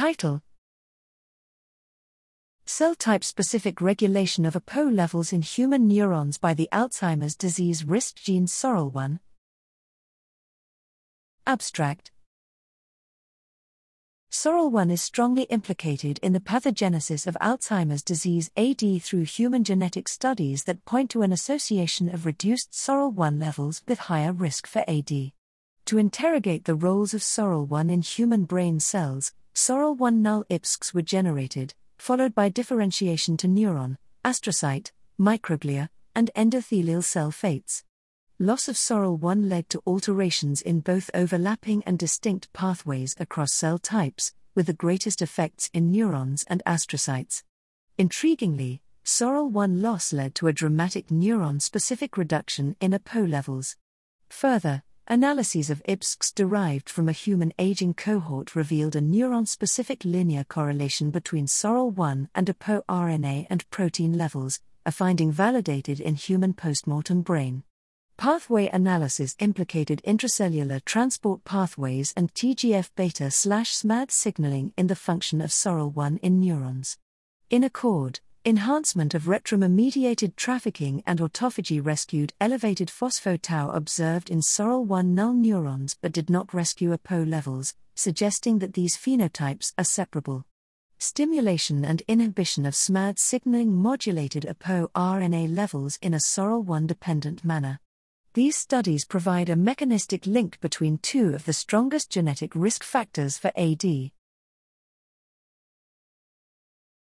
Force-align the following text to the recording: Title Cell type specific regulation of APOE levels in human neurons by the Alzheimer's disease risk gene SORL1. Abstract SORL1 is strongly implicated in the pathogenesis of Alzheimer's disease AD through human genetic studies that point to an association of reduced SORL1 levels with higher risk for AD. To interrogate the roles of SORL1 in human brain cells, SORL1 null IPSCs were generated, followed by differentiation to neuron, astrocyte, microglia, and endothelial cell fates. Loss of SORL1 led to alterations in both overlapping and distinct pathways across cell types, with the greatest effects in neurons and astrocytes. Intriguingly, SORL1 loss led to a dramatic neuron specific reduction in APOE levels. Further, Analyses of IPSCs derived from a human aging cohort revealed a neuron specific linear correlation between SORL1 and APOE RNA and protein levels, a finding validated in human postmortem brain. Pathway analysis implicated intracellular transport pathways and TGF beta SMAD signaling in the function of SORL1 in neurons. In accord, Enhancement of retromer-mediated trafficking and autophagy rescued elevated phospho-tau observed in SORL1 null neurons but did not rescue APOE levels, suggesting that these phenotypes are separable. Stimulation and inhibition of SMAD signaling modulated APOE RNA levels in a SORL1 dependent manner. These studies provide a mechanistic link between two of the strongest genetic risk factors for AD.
Title 0.00 0.40
Cell 2.64 2.94
type 2.94 3.22
specific 3.22 3.82
regulation 3.82 4.46
of 4.46 4.56
APOE 4.56 4.88
levels 4.88 5.30
in 5.30 5.42
human 5.42 5.86
neurons 5.86 6.38
by 6.38 6.54
the 6.54 6.70
Alzheimer's 6.72 7.36
disease 7.36 7.84
risk 7.84 8.16
gene 8.16 8.46
SORL1. 8.46 9.18
Abstract 11.46 12.12
SORL1 14.30 14.90
is 14.90 15.02
strongly 15.02 15.42
implicated 15.42 16.18
in 16.22 16.32
the 16.32 16.40
pathogenesis 16.40 17.26
of 17.26 17.36
Alzheimer's 17.38 18.02
disease 18.02 18.50
AD 18.56 19.02
through 19.02 19.24
human 19.24 19.64
genetic 19.64 20.08
studies 20.08 20.64
that 20.64 20.86
point 20.86 21.10
to 21.10 21.20
an 21.20 21.30
association 21.30 22.08
of 22.08 22.24
reduced 22.24 22.72
SORL1 22.72 23.38
levels 23.38 23.82
with 23.86 23.98
higher 23.98 24.32
risk 24.32 24.66
for 24.66 24.82
AD. 24.88 25.10
To 25.10 25.98
interrogate 25.98 26.64
the 26.64 26.74
roles 26.74 27.12
of 27.12 27.20
SORL1 27.20 27.90
in 27.92 28.00
human 28.00 28.44
brain 28.44 28.80
cells, 28.80 29.32
SORL1 29.54 30.16
null 30.16 30.44
IPSCs 30.50 30.94
were 30.94 31.02
generated, 31.02 31.74
followed 31.98 32.34
by 32.34 32.48
differentiation 32.48 33.36
to 33.36 33.48
neuron, 33.48 33.96
astrocyte, 34.24 34.92
microglia, 35.18 35.88
and 36.14 36.30
endothelial 36.34 37.04
cell 37.04 37.30
fates. 37.30 37.84
Loss 38.38 38.68
of 38.68 38.76
SORL1 38.76 39.50
led 39.50 39.68
to 39.68 39.82
alterations 39.86 40.62
in 40.62 40.80
both 40.80 41.10
overlapping 41.12 41.82
and 41.84 41.98
distinct 41.98 42.52
pathways 42.52 43.14
across 43.20 43.52
cell 43.52 43.78
types, 43.78 44.32
with 44.54 44.66
the 44.66 44.72
greatest 44.72 45.20
effects 45.20 45.68
in 45.74 45.92
neurons 45.92 46.44
and 46.46 46.62
astrocytes. 46.66 47.42
Intriguingly, 47.98 48.80
SORL1 49.04 49.82
loss 49.82 50.12
led 50.12 50.34
to 50.36 50.46
a 50.46 50.52
dramatic 50.52 51.08
neuron 51.08 51.60
specific 51.60 52.16
reduction 52.16 52.76
in 52.80 52.92
APOE 52.92 53.28
levels. 53.28 53.76
Further, 54.28 54.82
Analyses 55.10 55.70
of 55.70 55.82
IPSCs 55.88 56.32
derived 56.36 56.88
from 56.88 57.08
a 57.08 57.12
human 57.12 57.52
aging 57.58 57.94
cohort 57.94 58.54
revealed 58.54 58.94
a 58.94 59.00
neuron 59.00 59.44
specific 59.48 60.04
linear 60.04 60.44
correlation 60.44 61.10
between 61.10 61.46
SORL1 61.46 62.28
and 62.32 62.46
APOE 62.48 62.84
RNA 62.88 63.48
and 63.50 63.68
protein 63.70 64.16
levels, 64.16 64.60
a 64.86 64.92
finding 64.92 65.32
validated 65.32 65.98
in 65.98 66.14
human 66.14 66.54
postmortem 66.54 67.22
brain. 67.22 67.64
Pathway 68.18 68.68
analysis 68.68 69.34
implicated 69.40 70.00
intracellular 70.06 70.80
transport 70.84 71.42
pathways 71.42 72.14
and 72.16 72.32
TGF 72.32 72.90
beta 72.94 73.24
SMAD 73.24 74.12
signaling 74.12 74.72
in 74.76 74.86
the 74.86 74.94
function 74.94 75.40
of 75.40 75.50
SORL1 75.50 76.20
in 76.20 76.38
neurons. 76.38 76.98
In 77.50 77.64
accord, 77.64 78.20
Enhancement 78.42 79.12
of 79.12 79.24
retromer-mediated 79.24 80.34
trafficking 80.34 81.02
and 81.06 81.18
autophagy 81.18 81.78
rescued 81.78 82.32
elevated 82.40 82.88
phospho-tau 82.88 83.68
observed 83.70 84.30
in 84.30 84.40
SORL1 84.40 85.08
null 85.08 85.34
neurons 85.34 85.98
but 86.00 86.10
did 86.10 86.30
not 86.30 86.54
rescue 86.54 86.94
APOE 86.94 87.28
levels, 87.28 87.74
suggesting 87.94 88.58
that 88.60 88.72
these 88.72 88.96
phenotypes 88.96 89.74
are 89.76 89.84
separable. 89.84 90.46
Stimulation 90.96 91.84
and 91.84 92.02
inhibition 92.08 92.64
of 92.64 92.72
SMAD 92.72 93.18
signaling 93.18 93.74
modulated 93.74 94.46
APOE 94.46 94.88
RNA 94.94 95.54
levels 95.54 95.98
in 96.00 96.14
a 96.14 96.16
SORL1 96.16 96.86
dependent 96.86 97.44
manner. 97.44 97.78
These 98.32 98.56
studies 98.56 99.04
provide 99.04 99.50
a 99.50 99.56
mechanistic 99.56 100.26
link 100.26 100.58
between 100.60 100.96
two 101.02 101.34
of 101.34 101.44
the 101.44 101.52
strongest 101.52 102.08
genetic 102.08 102.54
risk 102.54 102.84
factors 102.84 103.36
for 103.36 103.52
AD. 103.54 104.12